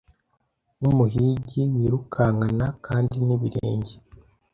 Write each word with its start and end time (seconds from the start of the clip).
nkumuhigi 0.77 1.61
wirukankana 1.75 2.67
kandi 2.85 3.15
nibirenge 3.25 3.93